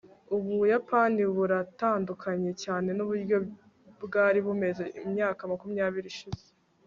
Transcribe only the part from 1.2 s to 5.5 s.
buratandukanye cyane nuburyo bwari bumaze imyaka